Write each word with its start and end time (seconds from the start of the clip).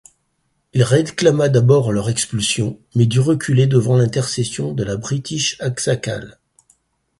Il 0.73 0.81
réclama 0.81 1.47
d'abord 1.47 1.91
leur 1.91 2.09
expulsion 2.09 2.79
mais 2.95 3.05
dut 3.05 3.19
reculer 3.19 3.67
devant 3.67 3.95
l'intercession 3.97 4.73
de 4.73 4.83
la 4.83 4.97
British 4.97 5.57
Aqsaqal. 5.59 6.39